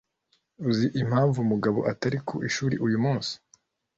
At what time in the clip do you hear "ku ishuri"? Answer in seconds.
2.27-2.75